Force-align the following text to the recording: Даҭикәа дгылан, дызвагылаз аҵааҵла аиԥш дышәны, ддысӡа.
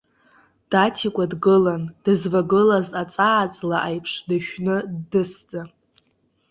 Даҭикәа 0.71 1.23
дгылан, 1.31 1.83
дызвагылаз 2.03 2.87
аҵааҵла 3.01 3.77
аиԥш 3.89 4.11
дышәны, 4.27 4.75
ддысӡа. 4.93 5.61